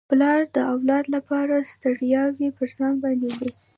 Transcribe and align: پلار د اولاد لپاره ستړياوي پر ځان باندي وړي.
پلار 0.09 0.41
د 0.55 0.57
اولاد 0.71 1.05
لپاره 1.15 1.67
ستړياوي 1.71 2.49
پر 2.57 2.67
ځان 2.77 2.93
باندي 3.01 3.27
وړي. 3.33 3.51